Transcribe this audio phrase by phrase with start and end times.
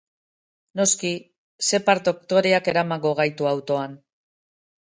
[0.79, 1.11] Noski,
[1.67, 3.95] Sheppard doktoreak eramango gaitu autoan.